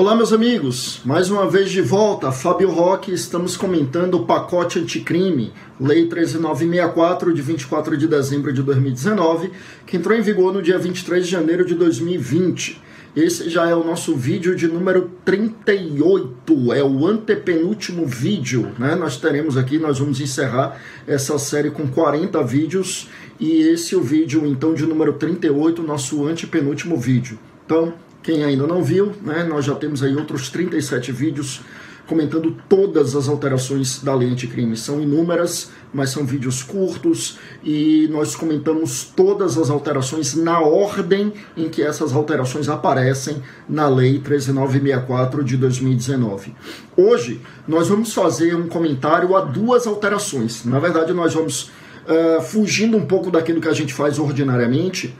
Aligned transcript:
Olá, 0.00 0.16
meus 0.16 0.32
amigos. 0.32 1.02
Mais 1.04 1.30
uma 1.30 1.46
vez 1.46 1.70
de 1.70 1.82
volta, 1.82 2.32
Fábio 2.32 2.70
Roque. 2.70 3.12
Estamos 3.12 3.54
comentando 3.54 4.14
o 4.14 4.24
pacote 4.24 4.78
anticrime, 4.78 5.52
Lei 5.78 6.06
13964, 6.06 7.34
de 7.34 7.42
24 7.42 7.98
de 7.98 8.08
dezembro 8.08 8.50
de 8.50 8.62
2019, 8.62 9.50
que 9.86 9.98
entrou 9.98 10.16
em 10.16 10.22
vigor 10.22 10.54
no 10.54 10.62
dia 10.62 10.78
23 10.78 11.26
de 11.26 11.30
janeiro 11.30 11.66
de 11.66 11.74
2020. 11.74 12.80
Esse 13.14 13.50
já 13.50 13.68
é 13.68 13.74
o 13.74 13.84
nosso 13.84 14.16
vídeo 14.16 14.56
de 14.56 14.66
número 14.66 15.10
38, 15.22 16.72
é 16.72 16.82
o 16.82 17.06
antepenúltimo 17.06 18.06
vídeo, 18.06 18.72
né? 18.78 18.94
Nós 18.94 19.18
teremos 19.18 19.58
aqui, 19.58 19.78
nós 19.78 19.98
vamos 19.98 20.18
encerrar 20.18 20.80
essa 21.06 21.38
série 21.38 21.70
com 21.70 21.86
40 21.86 22.42
vídeos 22.42 23.10
e 23.38 23.68
esse 23.68 23.94
é 23.94 23.98
o 23.98 24.02
vídeo 24.02 24.46
então 24.46 24.72
de 24.72 24.86
número 24.86 25.12
38, 25.12 25.82
nosso 25.82 26.26
antepenúltimo 26.26 26.96
vídeo. 26.96 27.38
Então, 27.66 27.92
quem 28.22 28.44
ainda 28.44 28.66
não 28.66 28.82
viu, 28.82 29.12
né, 29.22 29.44
nós 29.44 29.64
já 29.64 29.74
temos 29.74 30.02
aí 30.02 30.14
outros 30.14 30.50
37 30.50 31.12
vídeos 31.12 31.62
comentando 32.10 32.56
todas 32.68 33.14
as 33.14 33.28
alterações 33.28 34.02
da 34.02 34.12
lei 34.12 34.28
anticrime. 34.28 34.76
São 34.76 35.00
inúmeras, 35.00 35.70
mas 35.94 36.10
são 36.10 36.26
vídeos 36.26 36.60
curtos 36.60 37.38
e 37.62 38.08
nós 38.10 38.34
comentamos 38.34 39.04
todas 39.04 39.56
as 39.56 39.70
alterações 39.70 40.34
na 40.34 40.58
ordem 40.58 41.32
em 41.56 41.68
que 41.68 41.80
essas 41.80 42.12
alterações 42.12 42.68
aparecem 42.68 43.40
na 43.68 43.88
Lei 43.88 44.18
13964 44.18 45.44
de 45.44 45.56
2019. 45.56 46.52
Hoje 46.96 47.40
nós 47.68 47.86
vamos 47.86 48.12
fazer 48.12 48.56
um 48.56 48.66
comentário 48.66 49.36
a 49.36 49.42
duas 49.42 49.86
alterações. 49.86 50.64
Na 50.64 50.80
verdade, 50.80 51.12
nós 51.12 51.34
vamos, 51.34 51.70
uh, 52.08 52.42
fugindo 52.42 52.96
um 52.96 53.06
pouco 53.06 53.30
daquilo 53.30 53.60
que 53.60 53.68
a 53.68 53.72
gente 53.72 53.94
faz 53.94 54.18
ordinariamente, 54.18 55.16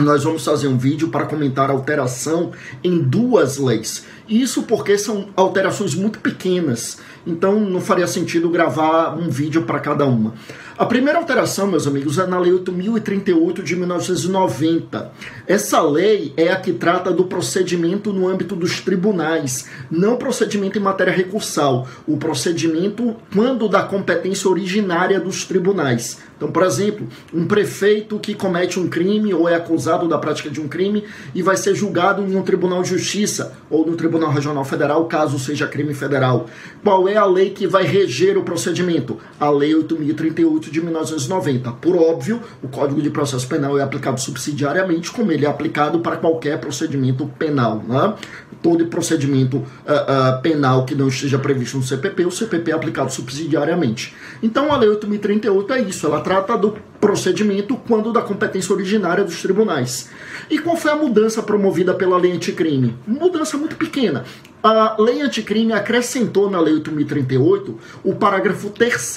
nós 0.00 0.24
vamos 0.24 0.44
fazer 0.44 0.68
um 0.68 0.78
vídeo 0.78 1.08
para 1.08 1.26
comentar 1.26 1.70
alteração 1.70 2.52
em 2.82 2.98
duas 2.98 3.58
leis. 3.58 4.04
Isso 4.28 4.62
porque 4.64 4.98
são 4.98 5.28
alterações 5.36 5.94
muito 5.94 6.18
pequenas, 6.18 6.98
então 7.26 7.58
não 7.60 7.80
faria 7.80 8.06
sentido 8.06 8.50
gravar 8.50 9.16
um 9.16 9.30
vídeo 9.30 9.62
para 9.62 9.80
cada 9.80 10.04
uma. 10.04 10.34
A 10.78 10.86
primeira 10.86 11.18
alteração, 11.18 11.66
meus 11.66 11.88
amigos, 11.88 12.18
é 12.18 12.26
na 12.28 12.38
Lei 12.38 12.52
8038 12.52 13.64
de 13.64 13.74
1990. 13.74 15.10
Essa 15.44 15.82
lei 15.82 16.32
é 16.36 16.52
a 16.52 16.56
que 16.60 16.72
trata 16.72 17.10
do 17.10 17.24
procedimento 17.24 18.12
no 18.12 18.28
âmbito 18.28 18.54
dos 18.54 18.80
tribunais, 18.80 19.68
não 19.90 20.16
procedimento 20.16 20.78
em 20.78 20.80
matéria 20.80 21.12
recursal, 21.12 21.88
o 22.06 22.16
procedimento 22.16 23.16
quando 23.34 23.68
da 23.68 23.82
competência 23.82 24.48
originária 24.48 25.18
dos 25.18 25.44
tribunais. 25.44 26.18
Então, 26.38 26.52
por 26.52 26.62
exemplo, 26.62 27.04
um 27.34 27.48
prefeito 27.48 28.16
que 28.20 28.32
comete 28.32 28.78
um 28.78 28.88
crime 28.88 29.34
ou 29.34 29.48
é 29.48 29.56
acusado 29.56 30.06
da 30.06 30.16
prática 30.18 30.48
de 30.48 30.60
um 30.60 30.68
crime 30.68 31.02
e 31.34 31.42
vai 31.42 31.56
ser 31.56 31.74
julgado 31.74 32.22
em 32.22 32.36
um 32.36 32.42
tribunal 32.42 32.80
de 32.84 32.90
justiça 32.90 33.58
ou 33.68 33.84
no 33.84 33.96
Tribunal 33.96 34.30
Regional 34.30 34.64
Federal, 34.64 35.04
caso 35.06 35.36
seja 35.36 35.66
crime 35.66 35.92
federal. 35.94 36.46
Qual 36.84 37.08
é 37.08 37.16
a 37.16 37.24
lei 37.24 37.50
que 37.50 37.66
vai 37.66 37.82
reger 37.82 38.38
o 38.38 38.44
procedimento? 38.44 39.18
A 39.40 39.50
Lei 39.50 39.74
8038 39.74 40.67
de 40.70 40.80
1990. 40.80 41.72
Por 41.72 41.96
óbvio, 41.96 42.40
o 42.62 42.68
Código 42.68 43.00
de 43.00 43.10
Processo 43.10 43.46
Penal 43.46 43.78
é 43.78 43.82
aplicado 43.82 44.20
subsidiariamente, 44.20 45.10
como 45.10 45.32
ele 45.32 45.44
é 45.44 45.48
aplicado 45.48 46.00
para 46.00 46.16
qualquer 46.16 46.58
procedimento 46.58 47.26
penal. 47.38 47.82
Né? 47.86 48.14
Todo 48.62 48.86
procedimento 48.86 49.58
uh, 49.58 49.62
uh, 49.62 50.42
penal 50.42 50.84
que 50.84 50.94
não 50.94 51.08
esteja 51.08 51.38
previsto 51.38 51.76
no 51.76 51.82
CPP, 51.82 52.26
o 52.26 52.30
CPP 52.30 52.70
é 52.70 52.74
aplicado 52.74 53.12
subsidiariamente. 53.12 54.14
Então, 54.42 54.72
a 54.72 54.76
Lei 54.76 54.88
8038 54.88 55.72
é 55.72 55.80
isso, 55.80 56.06
ela 56.06 56.20
trata 56.20 56.56
do 56.56 56.76
procedimento 57.00 57.76
quando 57.76 58.12
da 58.12 58.22
competência 58.22 58.74
originária 58.74 59.24
dos 59.24 59.40
tribunais. 59.40 60.10
E 60.50 60.58
qual 60.58 60.76
foi 60.76 60.90
a 60.90 60.96
mudança 60.96 61.42
promovida 61.42 61.94
pela 61.94 62.18
lei 62.18 62.32
anticrime? 62.32 62.96
Mudança 63.06 63.56
muito 63.56 63.76
pequena. 63.76 64.24
A 64.62 64.96
lei 64.98 65.20
anticrime 65.20 65.72
acrescentou 65.72 66.50
na 66.50 66.60
lei 66.60 66.74
8038 66.74 67.78
o 68.02 68.14
parágrafo 68.14 68.70
3 68.70 69.14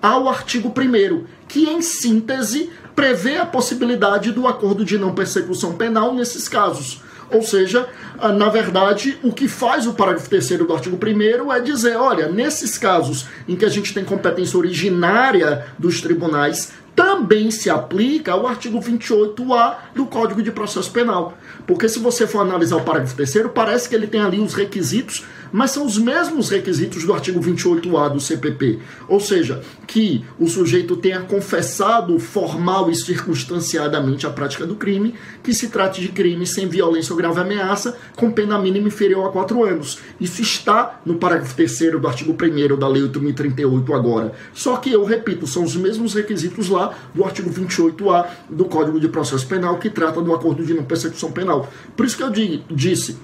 ao 0.00 0.28
artigo 0.28 0.68
1 0.76 1.24
que 1.46 1.68
em 1.68 1.80
síntese 1.80 2.70
prevê 2.94 3.36
a 3.36 3.46
possibilidade 3.46 4.32
do 4.32 4.48
acordo 4.48 4.84
de 4.84 4.98
não 4.98 5.14
persecução 5.14 5.74
penal 5.74 6.14
nesses 6.14 6.48
casos. 6.48 7.00
Ou 7.30 7.42
seja, 7.42 7.88
na 8.36 8.50
verdade, 8.50 9.18
o 9.22 9.32
que 9.32 9.48
faz 9.48 9.86
o 9.86 9.94
parágrafo 9.94 10.28
3 10.28 10.58
do 10.58 10.72
artigo 10.72 10.98
1 11.02 11.52
é 11.52 11.60
dizer: 11.60 11.96
olha, 11.96 12.28
nesses 12.28 12.76
casos 12.76 13.26
em 13.48 13.56
que 13.56 13.64
a 13.64 13.70
gente 13.70 13.94
tem 13.94 14.04
competência 14.04 14.58
originária 14.58 15.66
dos 15.78 16.02
tribunais, 16.02 16.72
também 16.94 17.50
se 17.50 17.70
aplica 17.70 18.36
o 18.36 18.46
artigo 18.46 18.78
28A 18.80 19.76
do 19.94 20.06
Código 20.06 20.42
de 20.42 20.50
Processo 20.50 20.90
Penal. 20.90 21.36
Porque 21.66 21.88
se 21.88 21.98
você 21.98 22.26
for 22.26 22.40
analisar 22.40 22.76
o 22.76 22.82
parágrafo 22.82 23.14
3 23.16 23.32
parece 23.54 23.88
que 23.88 23.94
ele 23.94 24.06
tem 24.06 24.20
ali 24.20 24.40
os 24.40 24.54
requisitos 24.54 25.24
mas 25.52 25.70
são 25.70 25.84
os 25.84 25.98
mesmos 25.98 26.48
requisitos 26.48 27.04
do 27.04 27.12
artigo 27.12 27.38
28A 27.38 28.10
do 28.10 28.18
CPP. 28.18 28.80
Ou 29.06 29.20
seja, 29.20 29.62
que 29.86 30.24
o 30.40 30.48
sujeito 30.48 30.96
tenha 30.96 31.20
confessado 31.20 32.18
formal 32.18 32.90
e 32.90 32.94
circunstanciadamente 32.96 34.26
a 34.26 34.30
prática 34.30 34.66
do 34.66 34.74
crime, 34.74 35.14
que 35.42 35.52
se 35.52 35.68
trate 35.68 36.00
de 36.00 36.08
crime 36.08 36.46
sem 36.46 36.66
violência 36.66 37.12
ou 37.12 37.18
grave 37.18 37.38
ameaça, 37.38 37.96
com 38.16 38.30
pena 38.30 38.58
mínima 38.58 38.88
inferior 38.88 39.28
a 39.28 39.30
4 39.30 39.62
anos. 39.62 39.98
Isso 40.18 40.40
está 40.40 41.00
no 41.04 41.16
parágrafo 41.16 41.54
3 41.54 42.00
do 42.00 42.08
artigo 42.08 42.32
1 42.32 42.78
da 42.78 42.88
Lei 42.88 43.02
8038 43.02 43.92
agora. 43.92 44.32
Só 44.54 44.76
que, 44.78 44.90
eu 44.90 45.04
repito, 45.04 45.46
são 45.46 45.64
os 45.64 45.76
mesmos 45.76 46.14
requisitos 46.14 46.68
lá 46.70 46.81
do 47.14 47.24
artigo 47.24 47.50
28A 47.50 48.26
do 48.48 48.64
Código 48.64 48.98
de 48.98 49.08
Processo 49.08 49.46
Penal, 49.46 49.78
que 49.78 49.90
trata 49.90 50.20
do 50.20 50.34
acordo 50.34 50.64
de 50.64 50.74
não 50.74 50.84
persecução 50.84 51.30
penal. 51.30 51.68
Por 51.96 52.06
isso 52.06 52.16
que 52.16 52.22
eu 52.22 52.30
disse, 52.70 53.18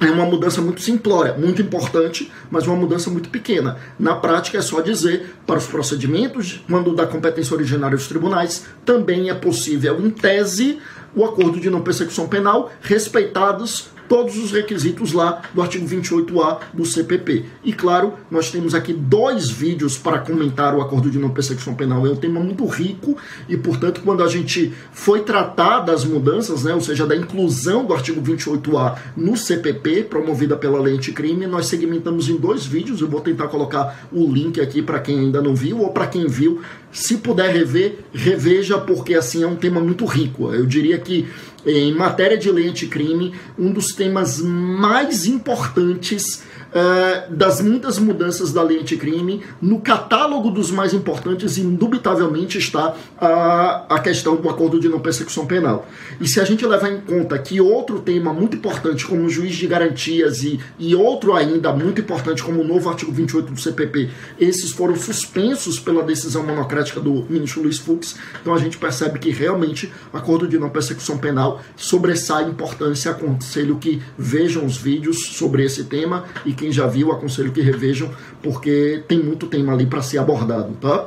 é 0.00 0.10
uma 0.10 0.24
mudança 0.24 0.62
muito 0.62 0.80
simplória, 0.80 1.34
muito 1.34 1.60
importante, 1.60 2.32
mas 2.50 2.66
uma 2.66 2.74
mudança 2.74 3.10
muito 3.10 3.28
pequena. 3.28 3.76
Na 3.98 4.14
prática, 4.16 4.56
é 4.56 4.62
só 4.62 4.80
dizer 4.80 5.34
para 5.46 5.58
os 5.58 5.66
procedimentos, 5.66 6.64
quando 6.66 6.94
da 6.94 7.06
competência 7.06 7.54
originária 7.54 7.96
dos 7.96 8.08
tribunais, 8.08 8.64
também 8.84 9.28
é 9.28 9.34
possível, 9.34 10.00
em 10.00 10.10
tese, 10.10 10.78
o 11.14 11.22
acordo 11.24 11.60
de 11.60 11.68
não 11.68 11.82
persecução 11.82 12.26
penal, 12.26 12.72
respeitados 12.80 13.90
todos 14.10 14.36
os 14.36 14.50
requisitos 14.50 15.12
lá 15.12 15.40
do 15.54 15.62
artigo 15.62 15.86
28A 15.86 16.58
do 16.74 16.84
CPP. 16.84 17.44
E 17.62 17.72
claro, 17.72 18.14
nós 18.28 18.50
temos 18.50 18.74
aqui 18.74 18.92
dois 18.92 19.48
vídeos 19.48 19.96
para 19.96 20.18
comentar 20.18 20.74
o 20.74 20.82
acordo 20.82 21.08
de 21.08 21.16
não 21.16 21.30
persecução 21.30 21.76
penal. 21.76 22.04
É 22.04 22.10
um 22.10 22.16
tema 22.16 22.40
muito 22.40 22.66
rico 22.66 23.16
e, 23.48 23.56
portanto, 23.56 24.00
quando 24.04 24.24
a 24.24 24.28
gente 24.28 24.74
foi 24.90 25.20
tratar 25.20 25.78
das 25.80 26.04
mudanças, 26.04 26.64
né, 26.64 26.74
ou 26.74 26.80
seja, 26.80 27.06
da 27.06 27.14
inclusão 27.14 27.84
do 27.84 27.94
artigo 27.94 28.20
28A 28.20 28.98
no 29.16 29.36
CPP, 29.36 30.02
promovida 30.02 30.56
pela 30.56 30.80
lei 30.80 30.96
anticrime, 30.96 31.46
nós 31.46 31.66
segmentamos 31.66 32.28
em 32.28 32.36
dois 32.36 32.66
vídeos. 32.66 33.00
Eu 33.00 33.06
vou 33.06 33.20
tentar 33.20 33.46
colocar 33.46 34.08
o 34.10 34.26
link 34.26 34.60
aqui 34.60 34.82
para 34.82 34.98
quem 34.98 35.20
ainda 35.20 35.40
não 35.40 35.54
viu 35.54 35.82
ou 35.82 35.90
para 35.90 36.08
quem 36.08 36.26
viu. 36.26 36.60
Se 36.90 37.18
puder 37.18 37.54
rever, 37.54 38.00
reveja, 38.12 38.76
porque 38.76 39.14
assim 39.14 39.44
é 39.44 39.46
um 39.46 39.54
tema 39.54 39.80
muito 39.80 40.04
rico. 40.04 40.52
Eu 40.52 40.66
diria 40.66 40.98
que 40.98 41.28
em 41.66 41.92
matéria 41.94 42.38
de 42.38 42.50
lei 42.50 42.68
anticrime, 42.68 43.34
um 43.58 43.72
dos 43.72 43.88
temas 43.88 44.40
mais 44.40 45.26
importantes 45.26 46.42
uh, 46.70 47.34
das 47.34 47.60
muitas 47.60 47.98
mudanças 47.98 48.52
da 48.52 48.62
lei 48.62 48.80
anticrime. 48.80 49.42
No 49.60 49.80
catálogo 49.80 50.50
dos 50.50 50.70
mais 50.70 50.94
importantes, 50.94 51.58
indubitavelmente, 51.58 52.58
está 52.58 52.94
a, 53.18 53.86
a 53.88 53.98
questão 54.00 54.36
do 54.36 54.48
acordo 54.48 54.80
de 54.80 54.88
não 54.88 55.00
persecução 55.00 55.46
penal. 55.46 55.86
E 56.20 56.26
se 56.26 56.40
a 56.40 56.44
gente 56.44 56.64
levar 56.64 56.90
em 56.90 57.00
conta 57.00 57.38
que 57.38 57.60
outro 57.60 58.00
tema 58.00 58.32
muito 58.32 58.56
importante, 58.56 59.06
como 59.06 59.24
o 59.24 59.30
juiz 59.30 59.54
de 59.54 59.66
garantias, 59.66 60.42
e, 60.42 60.60
e 60.78 60.94
outro 60.94 61.34
ainda 61.34 61.72
muito 61.72 62.00
importante, 62.00 62.42
como 62.42 62.60
o 62.60 62.66
novo 62.66 62.88
artigo 62.88 63.12
28 63.12 63.52
do 63.52 63.60
CPP, 63.60 64.10
esses 64.38 64.70
foram 64.70 64.96
suspensos 64.96 65.78
pela 65.78 66.02
decisão 66.02 66.42
monocrática 66.42 67.00
do 67.00 67.26
ministro 67.28 67.62
Luiz 67.62 67.78
Fux, 67.78 68.16
então 68.40 68.54
a 68.54 68.58
gente 68.58 68.78
percebe 68.78 69.18
que 69.18 69.30
realmente 69.30 69.92
acordo 70.12 70.46
de 70.46 70.58
não 70.58 70.70
persecução 70.70 71.18
penal 71.18 71.60
sobressai 71.76 72.44
importância. 72.44 73.10
Aconselho 73.10 73.76
que 73.76 74.02
vejam 74.16 74.64
os 74.64 74.76
vídeos 74.76 75.26
sobre 75.36 75.64
esse 75.64 75.84
tema 75.84 76.24
e 76.44 76.52
quem 76.60 76.70
já 76.70 76.86
viu, 76.86 77.10
aconselho 77.10 77.50
que 77.52 77.62
revejam, 77.62 78.10
porque 78.42 79.02
tem 79.08 79.18
muito 79.18 79.46
tema 79.46 79.72
ali 79.72 79.86
para 79.86 80.02
ser 80.02 80.18
abordado, 80.18 80.76
tá? 80.78 81.06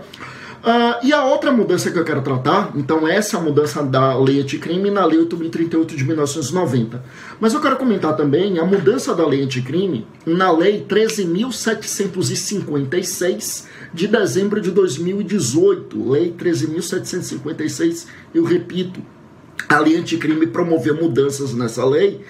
Uh, 0.63 1.05
e 1.05 1.13
a 1.13 1.25
outra 1.25 1.51
mudança 1.51 1.91
que 1.91 1.99
eu 1.99 2.05
quero 2.05 2.21
tratar, 2.21 2.71
então 2.73 3.05
essa 3.07 3.35
é 3.35 3.39
a 3.39 3.43
mudança 3.43 3.83
da 3.83 4.17
lei 4.17 4.41
anticrime 4.41 4.89
na 4.89 5.05
lei 5.05 5.19
8.038 5.19 5.93
de 5.93 6.03
1990. 6.05 7.03
Mas 7.39 7.53
eu 7.53 7.61
quero 7.61 7.75
comentar 7.75 8.15
também 8.15 8.57
a 8.57 8.65
mudança 8.65 9.13
da 9.13 9.27
lei 9.27 9.43
anticrime 9.43 10.07
na 10.25 10.51
lei 10.51 10.83
13.756 10.87 13.65
de 13.93 14.07
dezembro 14.07 14.59
de 14.61 14.71
2018. 14.71 16.09
Lei 16.09 16.31
13.756, 16.31 18.07
eu 18.33 18.43
repito, 18.45 19.01
a 19.67 19.79
lei 19.79 19.97
anticrime 19.97 20.47
promoveu 20.47 20.95
mudanças 20.95 21.53
nessa 21.53 21.85
lei 21.85 22.23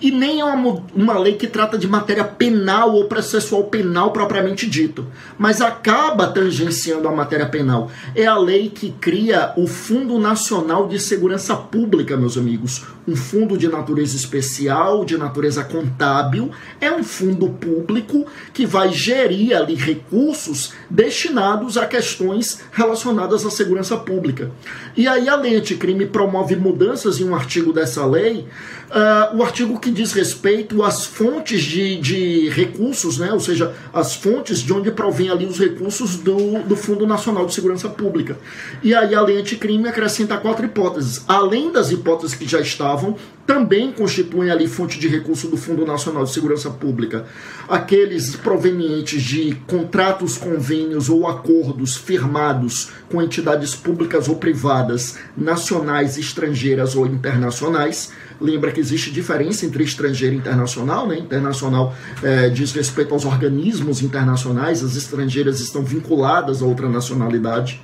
e 0.00 0.10
nem 0.10 0.40
é 0.40 0.44
uma, 0.44 0.82
uma 0.94 1.18
lei 1.18 1.34
que 1.34 1.46
trata 1.46 1.76
de 1.76 1.88
matéria 1.88 2.24
penal 2.24 2.94
ou 2.94 3.06
processual 3.06 3.64
penal 3.64 4.12
propriamente 4.12 4.68
dito, 4.68 5.06
mas 5.36 5.60
acaba 5.60 6.28
tangenciando 6.28 7.08
a 7.08 7.12
matéria 7.12 7.46
penal. 7.46 7.90
É 8.14 8.26
a 8.26 8.38
lei 8.38 8.68
que 8.68 8.90
cria 8.92 9.52
o 9.56 9.66
Fundo 9.66 10.18
Nacional 10.18 10.88
de 10.88 10.98
Segurança 10.98 11.56
Pública, 11.56 12.16
meus 12.16 12.36
amigos. 12.36 12.97
Um 13.08 13.16
fundo 13.16 13.56
de 13.56 13.66
natureza 13.68 14.14
especial, 14.14 15.02
de 15.02 15.16
natureza 15.16 15.64
contábil, 15.64 16.50
é 16.78 16.92
um 16.92 17.02
fundo 17.02 17.48
público 17.48 18.26
que 18.52 18.66
vai 18.66 18.92
gerir 18.92 19.56
ali 19.56 19.74
recursos 19.74 20.74
destinados 20.90 21.78
a 21.78 21.86
questões 21.86 22.60
relacionadas 22.70 23.46
à 23.46 23.50
segurança 23.50 23.96
pública. 23.96 24.50
E 24.94 25.08
aí 25.08 25.26
a 25.26 25.36
lei 25.36 25.56
anticrime 25.56 26.04
promove 26.04 26.54
mudanças 26.54 27.18
em 27.18 27.24
um 27.24 27.34
artigo 27.34 27.72
dessa 27.72 28.04
lei, 28.04 28.46
uh, 28.90 29.36
o 29.36 29.42
artigo 29.42 29.78
que 29.80 29.90
diz 29.90 30.12
respeito 30.12 30.82
às 30.82 31.06
fontes 31.06 31.62
de, 31.62 31.96
de 31.96 32.48
recursos, 32.50 33.16
né? 33.16 33.32
ou 33.32 33.40
seja, 33.40 33.74
as 33.92 34.14
fontes 34.14 34.58
de 34.58 34.72
onde 34.72 34.90
provém 34.90 35.30
ali 35.30 35.46
os 35.46 35.58
recursos 35.58 36.16
do, 36.16 36.62
do 36.62 36.76
Fundo 36.76 37.06
Nacional 37.06 37.46
de 37.46 37.54
Segurança 37.54 37.88
Pública. 37.88 38.36
E 38.82 38.94
aí 38.94 39.14
a 39.14 39.22
lei 39.22 39.38
anticrime 39.38 39.88
acrescenta 39.88 40.36
quatro 40.36 40.66
hipóteses. 40.66 41.24
Além 41.26 41.72
das 41.72 41.90
hipóteses 41.90 42.34
que 42.36 42.46
já 42.46 42.60
estavam, 42.60 42.97
estavam 42.98 43.37
também 43.48 43.90
constituem 43.90 44.50
ali 44.50 44.68
fonte 44.68 44.98
de 44.98 45.08
recurso 45.08 45.48
do 45.48 45.56
Fundo 45.56 45.86
Nacional 45.86 46.24
de 46.24 46.34
Segurança 46.34 46.68
Pública. 46.68 47.24
Aqueles 47.66 48.36
provenientes 48.36 49.22
de 49.22 49.54
contratos, 49.66 50.36
convênios 50.36 51.08
ou 51.08 51.26
acordos 51.26 51.96
firmados 51.96 52.90
com 53.10 53.22
entidades 53.22 53.74
públicas 53.74 54.28
ou 54.28 54.36
privadas, 54.36 55.16
nacionais, 55.34 56.18
estrangeiras 56.18 56.94
ou 56.94 57.06
internacionais. 57.06 58.12
Lembra 58.38 58.70
que 58.70 58.80
existe 58.80 59.10
diferença 59.10 59.64
entre 59.64 59.82
estrangeiro 59.82 60.34
e 60.34 60.38
internacional, 60.38 61.08
né? 61.08 61.18
Internacional 61.18 61.96
é, 62.22 62.50
diz 62.50 62.72
respeito 62.72 63.14
aos 63.14 63.24
organismos 63.24 64.02
internacionais, 64.02 64.84
as 64.84 64.94
estrangeiras 64.94 65.58
estão 65.58 65.82
vinculadas 65.82 66.62
a 66.62 66.66
outra 66.66 66.86
nacionalidade 66.86 67.80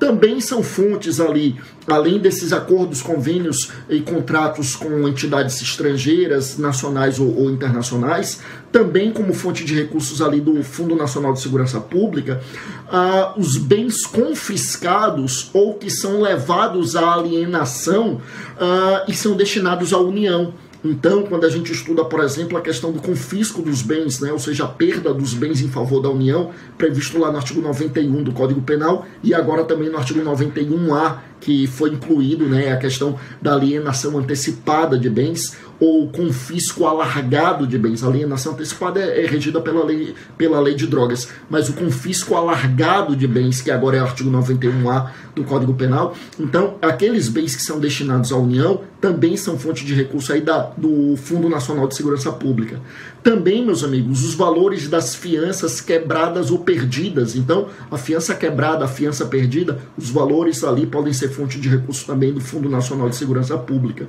também 0.00 0.40
são 0.40 0.62
fontes 0.62 1.20
ali, 1.20 1.60
além 1.86 2.18
desses 2.18 2.54
acordos, 2.54 3.02
convênios 3.02 3.70
e 3.88 4.00
contratos 4.00 4.74
com 4.74 4.99
entidades 5.08 5.60
estrangeiras, 5.60 6.58
nacionais 6.58 7.18
ou, 7.18 7.36
ou, 7.36 7.50
internacionais, 7.50 8.40
também 8.72 9.12
como 9.12 9.32
fonte 9.32 9.64
de 9.64 9.74
recursos 9.74 10.22
ali 10.22 10.40
do 10.40 10.62
Fundo 10.62 10.94
Nacional 10.94 11.32
de 11.32 11.40
Segurança 11.40 11.80
Pública, 11.80 12.40
ah, 12.88 13.34
os 13.36 13.56
bens 13.56 14.06
confiscados 14.06 15.50
ou 15.52 15.74
que 15.74 15.90
são 15.90 16.20
levados 16.20 16.96
à 16.96 17.14
alienação 17.14 18.20
ah, 18.58 19.04
e 19.08 19.14
são 19.14 19.36
destinados 19.36 19.92
à 19.92 19.98
União. 19.98 20.54
Então, 20.82 21.24
quando 21.24 21.44
a 21.44 21.50
gente 21.50 21.72
estuda, 21.72 22.04
por 22.04 22.20
exemplo, 22.20 22.56
a 22.56 22.60
questão 22.60 22.90
do 22.90 23.00
confisco 23.00 23.60
dos 23.60 23.82
bens, 23.82 24.20
né, 24.20 24.32
ou 24.32 24.38
seja, 24.38 24.64
a 24.64 24.68
perda 24.68 25.12
dos 25.12 25.34
bens 25.34 25.60
em 25.60 25.68
favor 25.68 26.00
da 26.00 26.08
União, 26.08 26.50
previsto 26.78 27.18
lá 27.18 27.30
no 27.30 27.36
artigo 27.36 27.60
91 27.60 28.22
do 28.22 28.32
Código 28.32 28.62
Penal 28.62 29.06
e 29.22 29.34
agora 29.34 29.64
também 29.64 29.90
no 29.90 29.98
artigo 29.98 30.20
91A, 30.20 31.18
que 31.38 31.66
foi 31.66 31.90
incluído 31.90 32.46
né, 32.46 32.72
a 32.72 32.76
questão 32.76 33.18
da 33.40 33.54
alienação 33.54 34.18
antecipada 34.18 34.98
de 34.98 35.10
bens 35.10 35.56
ou 35.80 36.08
confisco 36.08 36.84
alargado 36.86 37.66
de 37.66 37.78
bens. 37.78 38.04
A 38.04 38.08
alienação 38.08 38.52
antecipada 38.52 39.00
é, 39.00 39.24
é, 39.24 39.26
regida 39.26 39.60
pela 39.60 39.82
lei, 39.82 40.14
pela 40.36 40.60
lei 40.60 40.74
de 40.74 40.86
drogas, 40.86 41.28
mas 41.48 41.68
o 41.70 41.72
confisco 41.72 42.36
alargado 42.36 43.16
de 43.16 43.26
bens, 43.26 43.62
que 43.62 43.70
agora 43.70 43.96
é 43.96 44.02
o 44.02 44.04
artigo 44.04 44.30
91A 44.30 45.10
do 45.34 45.42
Código 45.44 45.72
Penal, 45.72 46.14
então 46.38 46.74
aqueles 46.82 47.28
bens 47.28 47.56
que 47.56 47.62
são 47.62 47.80
destinados 47.80 48.30
à 48.30 48.36
União 48.36 48.82
também 49.00 49.36
são 49.36 49.58
fonte 49.58 49.84
de 49.84 49.94
recurso 49.94 50.32
aí 50.32 50.42
da, 50.42 50.70
do 50.76 51.16
Fundo 51.16 51.48
Nacional 51.48 51.88
de 51.88 51.96
Segurança 51.96 52.30
Pública. 52.30 52.78
Também, 53.22 53.64
meus 53.64 53.82
amigos, 53.82 54.24
os 54.24 54.34
valores 54.34 54.88
das 54.88 55.14
fianças 55.14 55.80
quebradas 55.80 56.50
ou 56.50 56.58
perdidas. 56.58 57.34
Então, 57.36 57.68
a 57.90 57.96
fiança 57.96 58.34
quebrada, 58.34 58.84
a 58.84 58.88
fiança 58.88 59.26
perdida, 59.26 59.78
os 59.96 60.10
valores 60.10 60.62
ali 60.64 60.86
podem 60.86 61.12
ser 61.12 61.28
fonte 61.28 61.58
de 61.58 61.68
recurso 61.68 62.06
também 62.06 62.32
do 62.32 62.40
Fundo 62.40 62.68
Nacional 62.68 63.08
de 63.08 63.16
Segurança 63.16 63.56
Pública. 63.56 64.06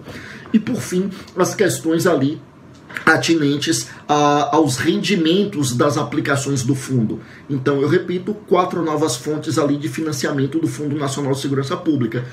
E, 0.53 0.59
por 0.59 0.77
fim, 0.77 1.09
as 1.37 1.55
questões 1.61 2.07
ali 2.07 2.41
atinentes 3.05 3.87
a, 4.09 4.55
aos 4.55 4.77
rendimentos 4.77 5.77
das 5.77 5.95
aplicações 5.95 6.63
do 6.63 6.73
fundo. 6.73 7.19
Então, 7.47 7.79
eu 7.79 7.87
repito, 7.87 8.33
quatro 8.33 8.83
novas 8.83 9.15
fontes 9.15 9.59
ali 9.59 9.77
de 9.77 9.87
financiamento 9.87 10.57
do 10.57 10.67
Fundo 10.67 10.97
Nacional 10.97 11.33
de 11.33 11.39
Segurança 11.39 11.77
Pública. 11.77 12.25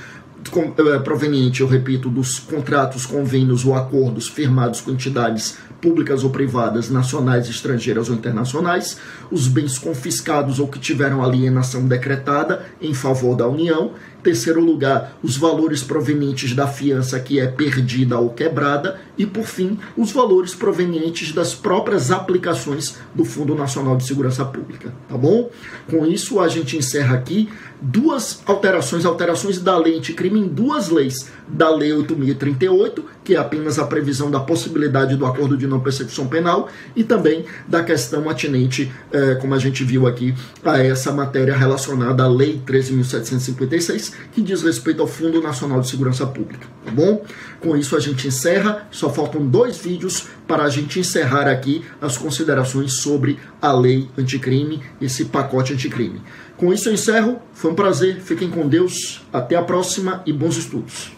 Com, 0.50 0.72
é, 0.78 0.98
proveniente, 1.00 1.60
eu 1.60 1.66
repito, 1.66 2.08
dos 2.08 2.38
contratos, 2.38 3.04
convênios 3.04 3.66
ou 3.66 3.74
acordos 3.74 4.28
firmados 4.28 4.80
com 4.80 4.92
entidades 4.92 5.58
públicas 5.78 6.24
ou 6.24 6.30
privadas, 6.30 6.88
nacionais, 6.88 7.50
estrangeiras 7.50 8.08
ou 8.08 8.14
internacionais, 8.14 8.96
os 9.30 9.46
bens 9.46 9.76
confiscados 9.76 10.58
ou 10.58 10.68
que 10.68 10.78
tiveram 10.78 11.22
alienação 11.22 11.86
decretada 11.86 12.64
em 12.80 12.94
favor 12.94 13.36
da 13.36 13.46
União 13.46 13.92
Terceiro 14.22 14.60
lugar, 14.60 15.16
os 15.22 15.36
valores 15.36 15.82
provenientes 15.82 16.52
da 16.52 16.66
fiança 16.66 17.20
que 17.20 17.38
é 17.38 17.46
perdida 17.46 18.18
ou 18.18 18.30
quebrada. 18.30 19.00
E, 19.16 19.26
por 19.26 19.44
fim, 19.44 19.78
os 19.96 20.12
valores 20.12 20.54
provenientes 20.54 21.32
das 21.32 21.54
próprias 21.54 22.10
aplicações 22.10 22.96
do 23.14 23.24
Fundo 23.24 23.54
Nacional 23.54 23.96
de 23.96 24.06
Segurança 24.06 24.44
Pública. 24.44 24.92
Tá 25.08 25.16
bom? 25.16 25.50
Com 25.90 26.06
isso, 26.06 26.40
a 26.40 26.48
gente 26.48 26.76
encerra 26.76 27.16
aqui 27.16 27.48
duas 27.80 28.42
alterações, 28.44 29.04
alterações 29.04 29.60
da 29.60 29.76
lei 29.78 29.96
anticrime 29.96 30.40
em 30.40 30.48
duas 30.48 30.88
leis. 30.88 31.30
Da 31.48 31.74
Lei 31.74 31.92
8.038, 31.92 33.02
que 33.24 33.34
é 33.34 33.38
apenas 33.38 33.78
a 33.78 33.86
previsão 33.86 34.30
da 34.30 34.38
possibilidade 34.38 35.16
do 35.16 35.24
acordo 35.24 35.56
de 35.56 35.66
não 35.66 35.80
persecução 35.80 36.26
penal, 36.26 36.68
e 36.94 37.02
também 37.02 37.46
da 37.66 37.82
questão 37.82 38.28
atinente, 38.28 38.92
eh, 39.10 39.34
como 39.36 39.54
a 39.54 39.58
gente 39.58 39.82
viu 39.82 40.06
aqui, 40.06 40.34
a 40.62 40.78
essa 40.78 41.10
matéria 41.10 41.56
relacionada 41.56 42.22
à 42.22 42.28
Lei 42.28 42.60
13.756, 42.66 44.07
que 44.32 44.42
diz 44.42 44.62
respeito 44.62 45.02
ao 45.02 45.08
Fundo 45.08 45.40
Nacional 45.40 45.80
de 45.80 45.88
Segurança 45.88 46.26
Pública. 46.26 46.66
Tá 46.84 46.90
bom? 46.90 47.24
Com 47.60 47.76
isso 47.76 47.96
a 47.96 48.00
gente 48.00 48.28
encerra, 48.28 48.86
só 48.90 49.10
faltam 49.10 49.46
dois 49.46 49.78
vídeos 49.78 50.26
para 50.46 50.64
a 50.64 50.68
gente 50.68 51.00
encerrar 51.00 51.48
aqui 51.48 51.84
as 52.00 52.16
considerações 52.16 52.94
sobre 52.94 53.38
a 53.60 53.72
lei 53.72 54.08
anticrime, 54.16 54.82
esse 55.00 55.26
pacote 55.26 55.72
anticrime. 55.72 56.22
Com 56.56 56.72
isso 56.72 56.88
eu 56.88 56.92
encerro. 56.92 57.40
Foi 57.52 57.70
um 57.70 57.74
prazer. 57.74 58.20
Fiquem 58.20 58.50
com 58.50 58.68
Deus. 58.68 59.22
Até 59.32 59.54
a 59.54 59.62
próxima 59.62 60.22
e 60.26 60.32
bons 60.32 60.56
estudos. 60.56 61.17